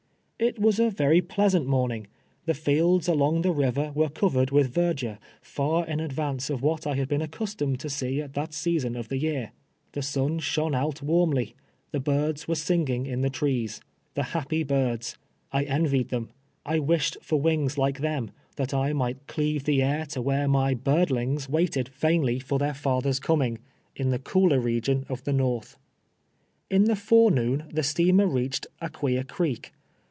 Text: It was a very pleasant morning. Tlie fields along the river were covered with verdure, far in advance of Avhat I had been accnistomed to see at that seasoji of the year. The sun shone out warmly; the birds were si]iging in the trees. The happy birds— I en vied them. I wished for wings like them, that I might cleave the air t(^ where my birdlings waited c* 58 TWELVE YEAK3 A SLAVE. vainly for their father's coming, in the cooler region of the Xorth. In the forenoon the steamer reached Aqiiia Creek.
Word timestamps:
It 0.43 0.57
was 0.57 0.79
a 0.79 0.89
very 0.89 1.21
pleasant 1.21 1.67
morning. 1.67 2.07
Tlie 2.47 2.55
fields 2.55 3.07
along 3.07 3.43
the 3.43 3.51
river 3.53 3.91
were 3.93 4.09
covered 4.09 4.49
with 4.49 4.73
verdure, 4.73 5.19
far 5.39 5.85
in 5.85 5.99
advance 5.99 6.49
of 6.49 6.61
Avhat 6.61 6.87
I 6.87 6.95
had 6.95 7.07
been 7.07 7.21
accnistomed 7.21 7.77
to 7.77 7.91
see 7.91 8.19
at 8.23 8.33
that 8.33 8.49
seasoji 8.49 8.97
of 8.97 9.07
the 9.09 9.19
year. 9.19 9.51
The 9.91 10.01
sun 10.01 10.39
shone 10.39 10.73
out 10.73 11.03
warmly; 11.03 11.53
the 11.91 11.99
birds 11.99 12.47
were 12.47 12.55
si]iging 12.55 13.05
in 13.05 13.21
the 13.21 13.29
trees. 13.29 13.81
The 14.15 14.23
happy 14.33 14.63
birds— 14.63 15.15
I 15.51 15.63
en 15.65 15.85
vied 15.85 16.09
them. 16.09 16.31
I 16.65 16.79
wished 16.79 17.17
for 17.21 17.39
wings 17.39 17.77
like 17.77 17.99
them, 17.99 18.31
that 18.55 18.73
I 18.73 18.93
might 18.93 19.27
cleave 19.27 19.65
the 19.65 19.83
air 19.83 20.05
t(^ 20.05 20.23
where 20.23 20.47
my 20.47 20.73
birdlings 20.73 21.49
waited 21.49 21.85
c* 21.85 21.91
58 21.91 21.91
TWELVE 21.91 21.91
YEAK3 21.91 21.91
A 21.91 21.91
SLAVE. 22.01 22.09
vainly 22.11 22.39
for 22.39 22.57
their 22.57 22.73
father's 22.73 23.19
coming, 23.19 23.59
in 23.95 24.09
the 24.09 24.17
cooler 24.17 24.59
region 24.59 25.05
of 25.07 25.23
the 25.23 25.33
Xorth. 25.33 25.75
In 26.71 26.85
the 26.85 26.95
forenoon 26.95 27.65
the 27.71 27.83
steamer 27.83 28.25
reached 28.25 28.65
Aqiiia 28.81 29.27
Creek. 29.27 29.73